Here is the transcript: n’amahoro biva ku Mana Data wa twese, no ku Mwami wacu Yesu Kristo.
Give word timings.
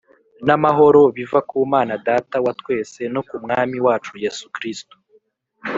n’amahoro 0.45 1.01
biva 1.15 1.39
ku 1.49 1.55
Mana 1.73 1.93
Data 2.07 2.35
wa 2.45 2.53
twese, 2.59 3.01
no 3.13 3.21
ku 3.27 3.35
Mwami 3.43 3.77
wacu 3.85 4.13
Yesu 4.23 4.45
Kristo. 4.55 4.95